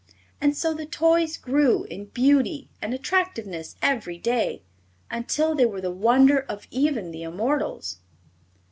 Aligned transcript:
And 0.41 0.57
so 0.57 0.73
the 0.73 0.87
toys 0.87 1.37
grew 1.37 1.83
in 1.83 2.05
beauty 2.05 2.69
and 2.81 2.91
attractiveness 2.91 3.75
every 3.83 4.17
day, 4.17 4.63
until 5.11 5.53
they 5.53 5.67
were 5.67 5.79
the 5.79 5.91
wonder 5.91 6.39
of 6.39 6.65
even 6.71 7.11
the 7.11 7.21
immortals. 7.21 7.99